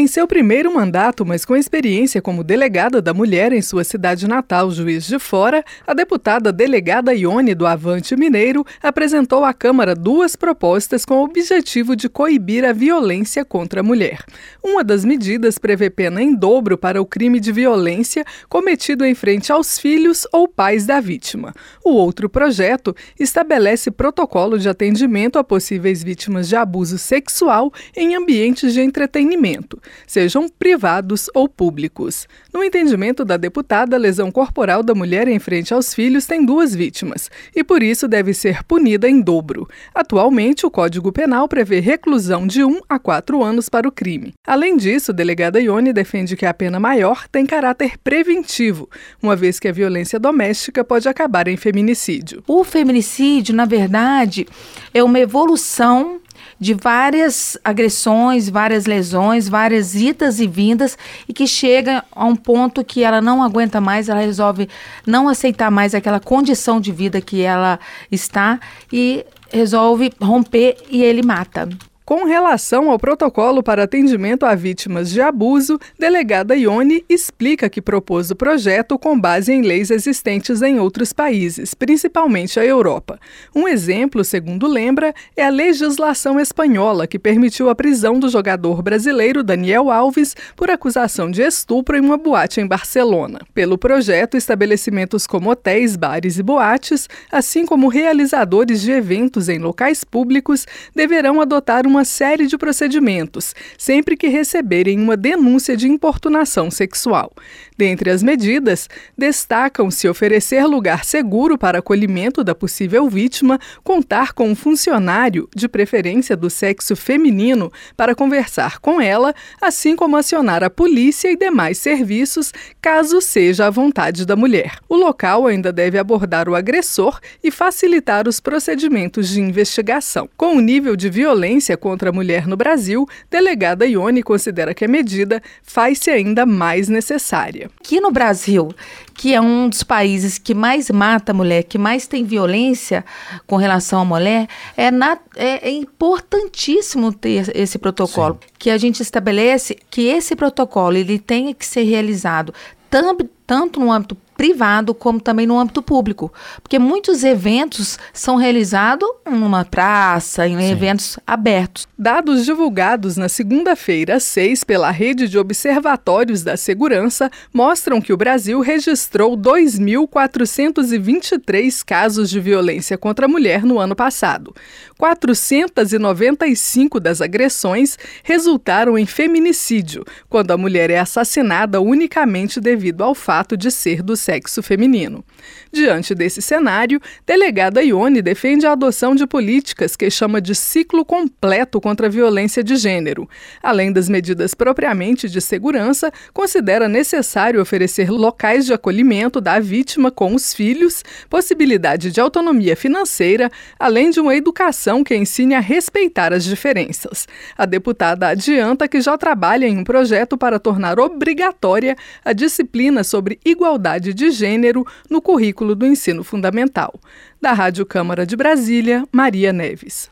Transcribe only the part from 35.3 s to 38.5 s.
frente aos filhos tem duas vítimas e, por isso, deve